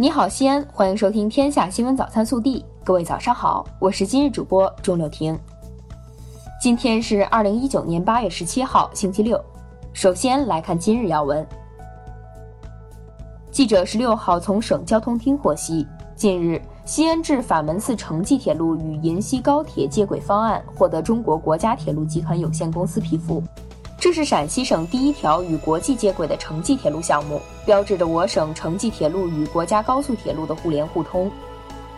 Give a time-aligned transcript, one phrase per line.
[0.00, 2.60] 你好，西安，欢迎收听《天下新闻早餐速递》。
[2.82, 5.38] 各位早上好，我是今日主播钟柳婷。
[6.58, 9.38] 今天是二零一九年八月十七号，星期六。
[9.92, 11.46] 首先来看今日要闻。
[13.50, 15.86] 记者十六号从省交通厅获悉，
[16.16, 23.42] 近日，西安至法门寺城际铁路与银西高铁接轨方案获得中国国家铁路集团有限公司批复。
[23.98, 27.38] 这是陕西省第一条与国际接轨的城际铁路项目，
[27.70, 31.30] 标志着我省城际铁路与国家高速铁路的互联互通，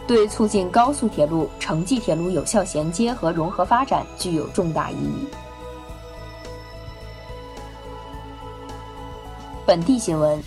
[0.06, 5.26] 对促进高速铁路、城际铁路有效衔接和融合发展具有重大意义。
[9.64, 10.38] 本地新闻，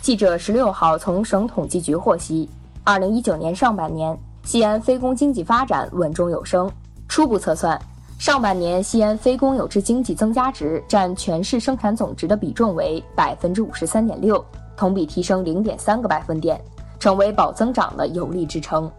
[0.00, 2.50] 记者十六号从省统计局获悉，
[2.82, 6.68] 二零一九年上半年，西安非公经济发展稳中有升，
[7.06, 7.80] 初步测算。
[8.18, 14.44] 上半年，西安非公有制经济增加值占全市生产总值的比重为百分之五十三点六，
[14.76, 16.60] 同比提升零点三个百分点，
[16.98, 18.90] 成为保增长的有力支撑。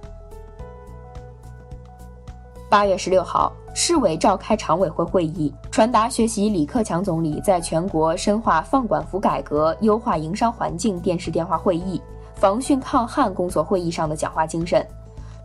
[2.70, 12.02] 八月十六号，市委召开常委会会议，传达学习李克强总理在全国深化放管服改革、优化营商环境电视电话会议、
[12.34, 14.86] 防汛抗旱工作会议上的讲话精神。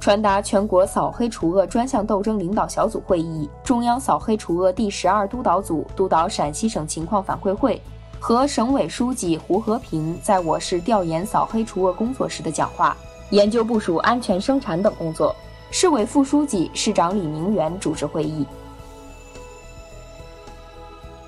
[0.01, 7.81] 传达全国扫黑除恶专项斗争领导小组会议、中央扫黑除恶第十二督导组督导陕西省情况反馈会
[8.23, 12.95] 和省委书记胡和平在我市调研扫黑除恶工作时的讲话，
[13.31, 15.35] 研究部署安全生产等工作。
[15.71, 18.45] 市委副书记、市长李明远主持会议。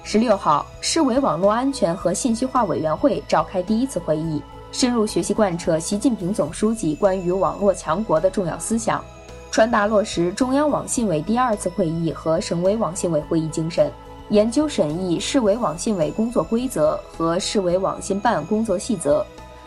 [0.04, 4.42] 十六号，市委网络安全和信息化委员会召开第一次会议。
[4.70, 9.02] 深入学习贯彻习近平总书记关于网络强国的重要思想，
[9.50, 13.90] 传达落实中央网信委第二次会议和省委网信委会议精神，
[14.32, 19.22] 研究审议市委网信委工作规则和市委网信办工作细则，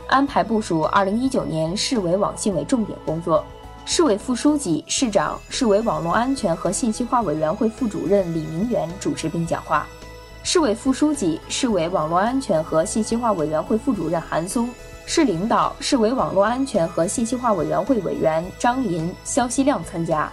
[0.07, 3.45] 安排部署二零一九年市委网信委重点工作。
[3.85, 9.85] 市委副书记、市长、市委网络安全和信息化委员会副主任李明远主持并讲话，
[10.41, 14.67] 市委副书记、市委网络安全和信息化委员会副主任韩松。
[15.05, 20.31] 市领导、市委网络安全和信息化委员会委员张林、肖锡亮参加。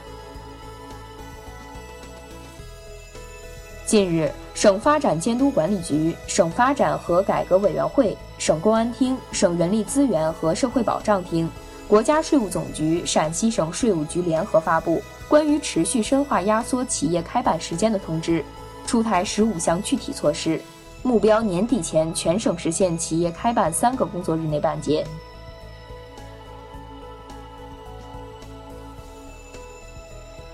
[3.93, 11.47] 近日，省发展监督管理局、省发展和改革委员会、省公安厅、省人力资源和社会保障厅、
[11.87, 14.97] 国家税务总局、陕西省税务局联合发布
[15.29, 18.41] 《关于持续深化压缩企业开办时间的通知》，
[18.89, 20.59] 出台十五项具体措施。
[21.03, 25.07] 目标年底前全省实现企业开办三个工作日内办结。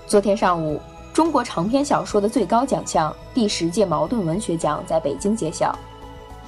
[0.05, 0.81] 昨天上午，
[1.13, 5.77] 中国长篇小说的最高奖项第十届茅盾文学奖在北京揭晓。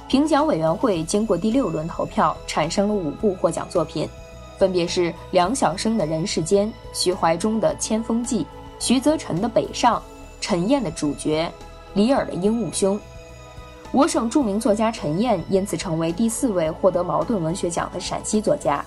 [0.08, 4.08] 评奖委员会经过第六轮投票，产生了五部获奖作品，
[4.58, 8.44] 分别是梁晓声的《人世间》、徐怀中的《千峰记》、
[8.78, 9.98] 徐则臣的《北上》、
[10.40, 11.50] 陈燕的《主角》、
[11.94, 12.96] 李耳的《鹦鹉兄》。
[13.90, 18.84] 我省著名作家陈燕因此成为第四位获得茅盾文学奖的陕西作家。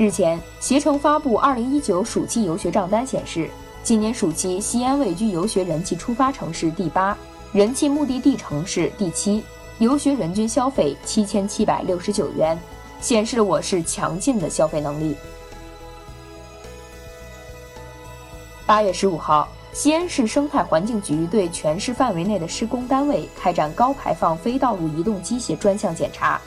[0.00, 3.50] 日前，携程发布二零一九暑期游学账单显示，
[3.82, 7.14] 今年暑期西安位居游学人气出发城市第八，
[7.52, 9.44] 人气目的地城市第七，
[9.78, 12.58] 游学人均消费七千七百六十九元，
[12.98, 15.14] 显示了我市强劲的消费能力。
[18.64, 19.46] 八月十五号。
[19.72, 26.40] 西安市生态环境局对全市范围内的施工单位开展高排放非道路移动机械专项检查。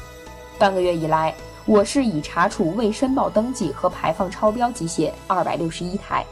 [0.58, 1.34] 半个月以来，
[1.66, 6.26] 我市已查处未申报登记和排放超标机械二百六十一台。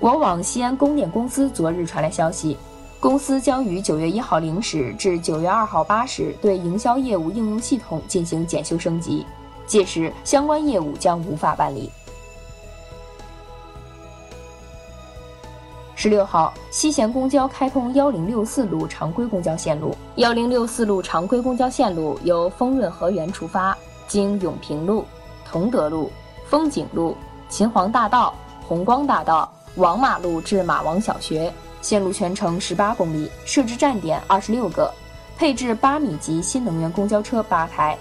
[0.00, 2.56] 国网西安供电公司昨日传来消息，
[2.98, 9.24] 公司将于九月一号零时至九月二号八时对营销业务应用系统进行检修升级，
[9.66, 11.90] 届时相关业务将无法办理。
[16.02, 19.94] 十六号，西咸公交开通幺零六四路常规公交线路。
[20.14, 23.76] 幺零六四路常规公交线路由丰润河源出发，
[24.08, 25.04] 经永平路、
[25.44, 26.10] 同德路、
[26.46, 27.14] 风景路、
[27.50, 28.34] 秦皇大道、
[28.66, 31.52] 红光大道、王马路至马王小学，
[31.82, 34.90] 线路全程十八公里，设置站点二十六个，
[35.36, 37.94] 配置八米级新能源公交车八台。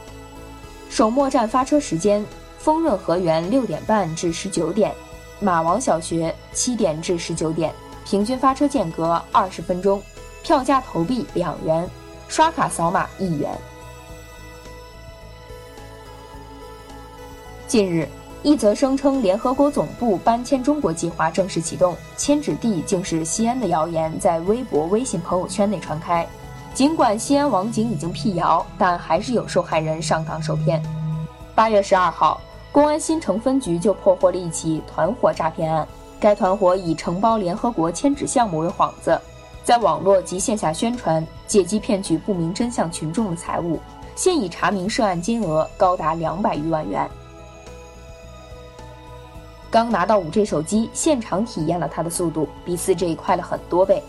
[0.90, 2.26] 首末站发车时间：
[2.60, 4.96] 丰润河源六点半至十九点，
[5.42, 7.74] 马王小学七点至十九点。
[8.10, 10.02] 平均发车间隔二十分钟，
[10.42, 11.88] 票价投币两元，
[12.28, 13.56] 刷卡扫码一元。
[17.68, 18.10] 近日，
[18.42, 26.28] 一则声称联合国总部搬迁中国计划正式启动，迁址地竟是西安的谣言在微博、微信朋友圈内传开。
[26.74, 30.82] 尽管西安网警已经辟谣，但还是有受害人上当受骗。
[31.54, 32.42] 八月十二号，
[32.72, 35.88] 公安新城分局就破获了一起团伙诈骗案。
[36.20, 39.20] 该团伙以承包联合国迁址项目为幌子，
[39.64, 43.80] 在网络及线下宣传，借机骗取不明真相群众的财物。
[44.16, 47.10] 现已查明涉案金额高达两百余万元。
[49.72, 54.04] 刚拿到五 G 手机，现场体验了它的速度，比四 G 快了很多倍。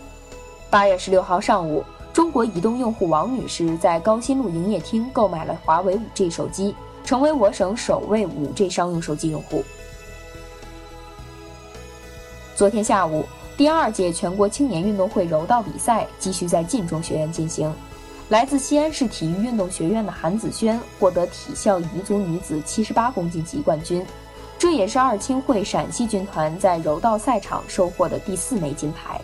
[0.69, 1.81] 八月十六号上午，
[2.11, 6.75] 中国移动用户王女士在高新路营业厅购买了华为五 G 手机，
[7.05, 9.63] 成为我省首位五 G 商用手机用户。
[12.61, 13.25] 昨天下午，
[13.57, 17.73] 第二届全国青年运动会柔道比赛继续在晋中学院进行。
[18.29, 24.05] 来自西安市体育运动学院的韩子轩获得体校彝族女子七十八公斤级冠军。
[24.59, 29.19] 这也是二青会陕西军团在柔道赛场收获的第四枚金牌。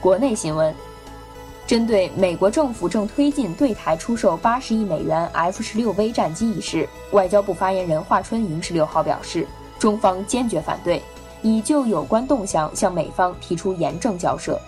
[0.00, 0.72] 国内新闻：
[1.70, 9.46] 针对美国政府正推进对台出售八十亿美元 F 十六 V 战机一事，外交部发言人华春莹十六号表示，
[9.78, 11.00] 中方坚决反对，
[11.42, 14.60] 已就有关动向向美方提出严正交涉。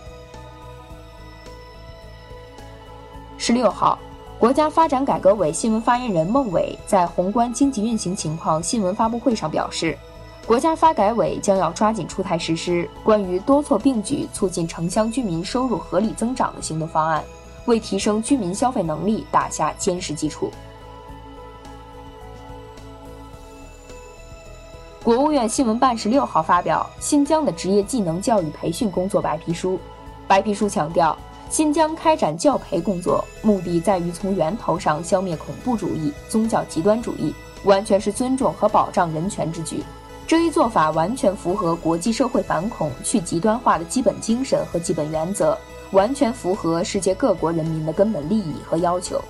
[3.36, 3.98] 十六号。
[4.38, 9.96] 国家发展改革委新闻发言人孟伟在宏观经济运行情况新闻发布会上表示，
[10.46, 17.22] 国家发改委将要抓紧出台实施关于多措并举促进城乡居民收入合理增长的行动方案，
[17.66, 20.50] 为提升居民消费能力打下坚实基础。
[25.02, 29.78] 国务院新闻办十六号发表新疆的职业技能教育培训工作白皮书，
[30.26, 31.16] 白皮书强调。
[31.50, 37.34] 新疆开展教培工作，目的在于从源头上消灭恐怖主义、宗教极端主义，
[37.64, 39.84] 完全是尊重和保障人权之举。
[40.26, 45.56] 这一做法完全符合国际社会反恐、去极端化的基本精神和基本原则，
[45.90, 49.22] 完全符合世界各国人民的根本利益和要求。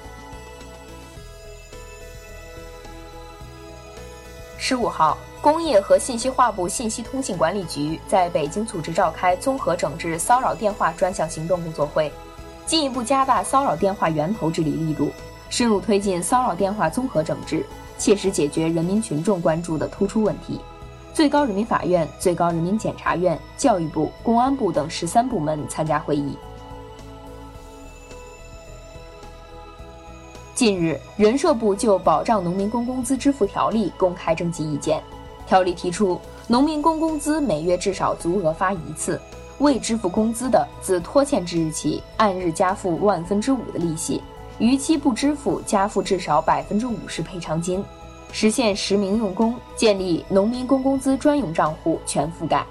[4.59, 5.19] 十五号。
[5.43, 12.13] 工业和信息化部信息通信管理局在北京组织召开综合整治骚扰电话专项行动工作会，
[12.65, 15.11] 进一步加大骚扰电话源头治理力度，
[15.51, 17.67] 深入推进骚扰电话综合整治，
[17.99, 20.61] 切实解决人民群众关注的突出问题。
[21.15, 26.37] 最高人民法院、最高人民检察院、教育部、公安部等十三部门参加会议。
[30.55, 35.03] 近日，人社部就保障农民工工资支付条例公开征集意见。
[35.47, 36.19] 条例提出，
[36.49, 39.21] 农民工工资每月至少足额发一次，
[39.59, 44.23] 未支付工资的，自拖欠之日起按日加付万分之五的利息，
[44.59, 47.85] 逾期不支付加付至少百分之五十赔偿金，
[48.33, 52.67] 实现实名用工，建立农民工工资专用账户全覆盖。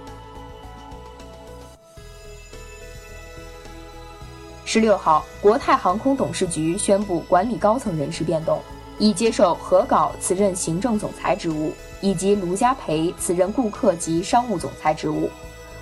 [4.65, 8.59] 十六号，国泰航空董事局宣布管理高层人事变动，
[8.97, 11.71] 已接受何杲辞任行政总裁职务。
[12.03, 15.29] 以及卢家培辞任顾客及商务总裁职务。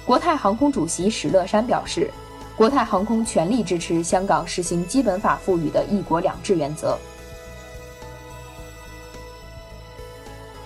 [0.05, 2.11] 国泰航空主席史乐山表示，
[2.57, 6.97] 国泰航空全力支持香港实行基本法赋予的一国两制原则。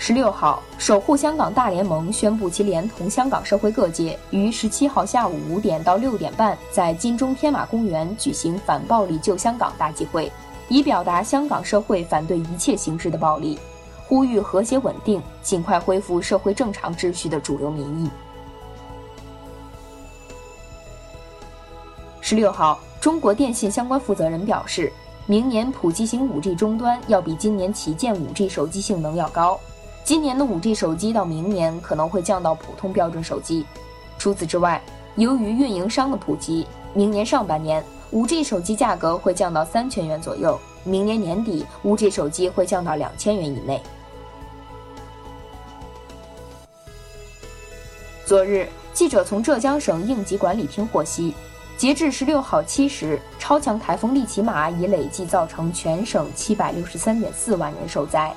[0.06, 10.30] 十六号，守护香港大联盟宣布，其连同香港社会各界，于十七号下午五点到六点半，在金钟天马公园举行反暴力救香港大集会，
[10.68, 13.58] 以表达香港社会反对一切形式的暴力。
[14.06, 18.10] 呼吁和谐稳定，尽快恢复社会正常秩序的主流民意。
[22.20, 24.92] 十六号，中国电信相关负责人表示，
[25.28, 29.58] 明年普及型 5G 终端要比今年旗舰 5G 手机性能要高。
[30.04, 33.66] 今年的 5G 手机到明年可能会降到普通标准手机。
[34.20, 34.82] 除此之外，
[35.16, 37.82] 由于运营商的普及，明年上半年
[38.12, 40.60] 5G 手机价格会降到三千元左右。
[40.84, 43.82] 明年年底，5G 手机会降到两千元以内。
[48.26, 51.34] 昨日，记者从浙江省应急管理厅获悉，
[51.78, 58.34] 截至十六号七时，超强台风利奇马已累计造成全省七百六十三点四万人受灾，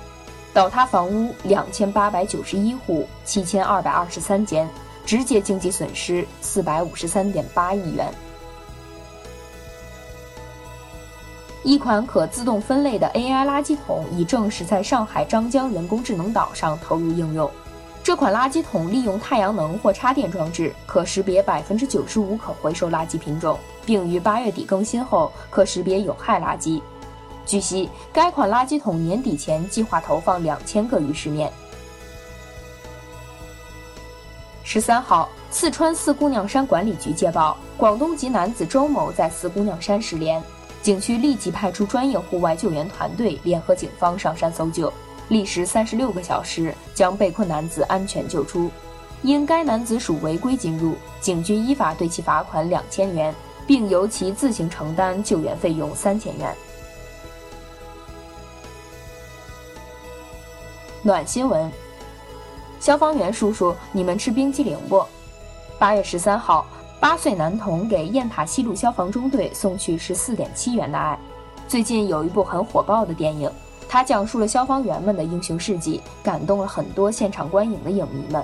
[0.56, 4.66] 倒塌房屋两千八百九十一户，七千二百二十三间，
[5.04, 8.10] 直接经济损失四百五十三点八亿元。
[11.62, 17.50] 一款可自动分类的 AI 垃圾桶已正式在上海张江人工智能岛上投入应用。
[18.02, 26.80] 这款垃圾桶利用太阳能或插电装置，可识别百分之九十五可回收垃圾品种，并于八月底更新后可识别有害垃圾。
[27.46, 31.50] 据悉，该款垃圾桶年底前计划投放两千个于市面。
[34.64, 40.42] 十三号，四川四姑娘山管理局接报，广东籍男子周某在四姑娘山失联，
[40.82, 44.92] 景区立即派出专业户外救援团队联合警方上山搜救，
[45.28, 48.68] 历时三十六个小时将被困男子安全救出。
[49.22, 53.32] 因该男子属违规进入，警局依法对其罚款两千元，
[53.68, 56.54] 并由其自行承担救援费用三千元。
[61.06, 61.70] 暖新闻。
[62.80, 65.06] 消防员叔叔，你们吃冰激凌不？
[65.78, 66.66] 八月十三号，
[66.98, 71.16] 八岁男童给雁塔西路消防中队送去十四点七元的爱。
[71.68, 73.48] 最近有一部很火爆的电影，
[73.88, 78.42] 它讲述了消防员们的英雄事迹，感动了很多现场观影的影迷们。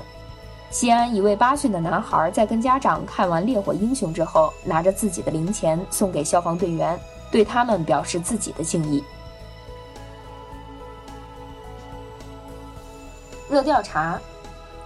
[0.71, 6.97] 西安一位八岁的男孩在跟家长看完《烈火英雄》之后，拿着自己的零钱送给消防队员，
[7.29, 9.03] 对他们表示自己的敬意。
[13.53, 14.19] 热调查：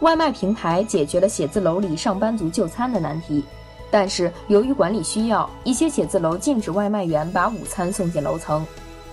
[0.01, 3.45] 外卖平台解决了写字楼里上班族就餐的难题，
[3.93, 8.67] 但是由于管理需要，一些写字楼禁止外卖员把午餐送进楼层。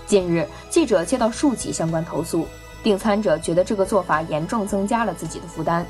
[0.07, 2.47] 近日，记者接到数起相关投诉，
[2.81, 5.85] 订餐者觉得这个做法严重增加了自己的负担。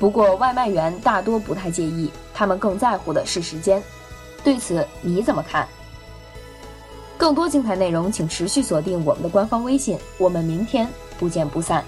[0.00, 3.80] 不过，外卖员大多不太介意，他们更在乎的是时间。
[4.42, 5.64] 对此你怎么看？
[7.16, 10.88] 更多精彩内容，请持续锁定我们的官方微信，我们明天
[11.20, 11.84] 不见不散。